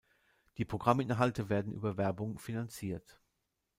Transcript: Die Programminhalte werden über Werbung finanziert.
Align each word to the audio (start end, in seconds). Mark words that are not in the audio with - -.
Die 0.57 0.65
Programminhalte 0.65 1.47
werden 1.47 1.73
über 1.73 1.95
Werbung 1.95 2.39
finanziert. 2.39 3.19